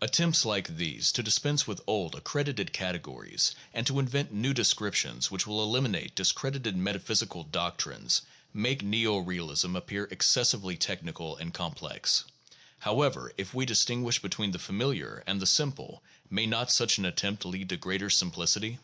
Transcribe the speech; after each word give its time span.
Attempts 0.00 0.46
like 0.46 0.78
these 0.78 1.12
to 1.12 1.22
dispense 1.22 1.66
with 1.66 1.82
old 1.86 2.14
accredited 2.14 2.72
categories 2.72 3.54
and 3.74 3.86
to 3.86 3.98
invent 3.98 4.32
new 4.32 4.54
descriptions 4.54 5.30
which 5.30 5.46
will 5.46 5.62
eliminate 5.62 6.14
discredited 6.14 6.74
meta 6.78 6.98
physical 6.98 7.44
doctrines, 7.44 8.22
make 8.54 8.80
neo 8.82 9.18
realism 9.18 9.76
appear 9.76 10.04
excessively 10.04 10.78
technical 10.78 11.36
and 11.36 11.52
complex. 11.52 12.24
However, 12.78 13.34
if 13.36 13.52
we 13.52 13.66
distinguish 13.66 14.18
between 14.18 14.52
the 14.52 14.58
familiar 14.58 15.22
and 15.26 15.42
the 15.42 15.46
simple, 15.46 16.02
may 16.30 16.46
not 16.46 16.72
such 16.72 16.96
an 16.96 17.04
attempt 17.04 17.44
lead 17.44 17.68
to 17.68 17.76
greater 17.76 18.08
simplicity 18.08 18.78